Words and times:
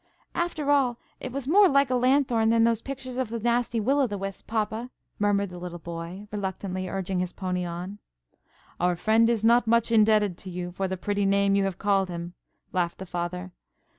"After 0.33 0.71
all, 0.71 0.97
it 1.19 1.31
was 1.31 1.47
more 1.47 1.69
like 1.69 1.91
a 1.91 1.95
lanthorn 1.95 2.49
than 2.49 2.63
those 2.63 2.81
pictures 2.81 3.17
of 3.17 3.29
the 3.29 3.39
nasty 3.39 3.79
Will 3.79 3.99
o' 3.99 4.07
the 4.07 4.17
Wisp, 4.17 4.47
papa," 4.47 4.89
murmured 5.19 5.49
the 5.51 5.59
little 5.59 5.77
Boy, 5.77 6.27
reluctantly 6.31 6.89
urging 6.89 7.19
his 7.19 7.33
pony 7.33 7.65
on. 7.65 7.99
"Our 8.79 8.95
friend 8.95 9.29
is 9.29 9.43
not 9.43 9.67
much 9.67 9.91
indebted 9.91 10.39
to 10.39 10.49
you 10.49 10.71
for 10.71 10.87
the 10.87 10.97
pretty 10.97 11.27
name 11.27 11.53
you 11.53 11.65
have 11.65 11.77
called 11.77 12.09
him," 12.09 12.33
laughed 12.73 12.97
the 12.97 13.05
Father. 13.05 13.51